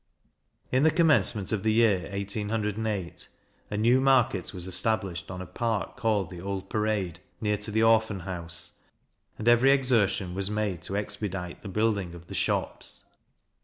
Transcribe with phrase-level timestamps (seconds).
[0.71, 3.27] In the commencement of the year 1808,
[3.69, 7.83] a new market was established on a part called the Old Parade, near to the
[7.83, 8.79] Orphan House,
[9.37, 13.03] and every exertion was made to expedite the building of the shops.